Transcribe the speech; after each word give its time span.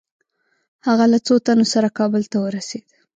هغه 0.87 1.05
له 1.13 1.19
څو 1.25 1.35
تنو 1.45 1.65
سره 1.73 1.95
کابل 1.99 2.23
ته 2.31 2.37
ورسېد. 2.41 2.85